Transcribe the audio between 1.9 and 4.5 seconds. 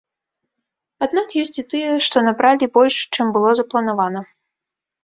што набралі больш, чым было запланавана.